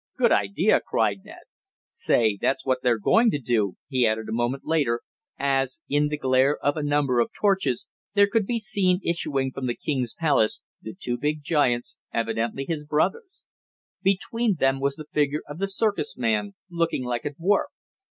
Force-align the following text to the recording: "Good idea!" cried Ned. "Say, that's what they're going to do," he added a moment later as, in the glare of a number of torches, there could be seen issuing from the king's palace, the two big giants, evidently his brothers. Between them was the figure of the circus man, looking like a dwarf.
"Good 0.17 0.31
idea!" 0.31 0.81
cried 0.83 1.19
Ned. 1.23 1.43
"Say, 1.93 2.39
that's 2.41 2.65
what 2.65 2.79
they're 2.81 2.97
going 2.97 3.29
to 3.29 3.37
do," 3.39 3.75
he 3.87 4.07
added 4.07 4.27
a 4.27 4.31
moment 4.33 4.65
later 4.65 5.01
as, 5.37 5.79
in 5.87 6.07
the 6.07 6.17
glare 6.17 6.57
of 6.57 6.75
a 6.75 6.81
number 6.81 7.19
of 7.19 7.29
torches, 7.39 7.85
there 8.15 8.25
could 8.25 8.47
be 8.47 8.57
seen 8.57 9.01
issuing 9.07 9.51
from 9.51 9.67
the 9.67 9.75
king's 9.77 10.15
palace, 10.15 10.63
the 10.81 10.95
two 10.99 11.19
big 11.19 11.43
giants, 11.43 11.97
evidently 12.11 12.65
his 12.67 12.83
brothers. 12.83 13.43
Between 14.01 14.55
them 14.55 14.79
was 14.79 14.95
the 14.95 15.05
figure 15.05 15.43
of 15.47 15.59
the 15.59 15.67
circus 15.67 16.17
man, 16.17 16.55
looking 16.67 17.03
like 17.05 17.23
a 17.23 17.35
dwarf. 17.35 17.65